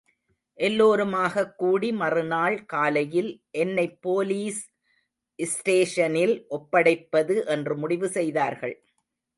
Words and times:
எல்லோருமாகக் 0.53 1.57
கூடி 1.57 1.91
மறுநாள் 1.91 2.65
காலையில் 2.65 3.41
என்னைப் 3.51 4.01
போலீஸ் 4.01 4.69
ஸ்டேஷனில் 5.37 6.45
ஒப்படைப்பது 6.49 7.45
என்று 7.45 7.77
முடிவு 7.77 8.09
செய்தார்கள். 8.09 8.83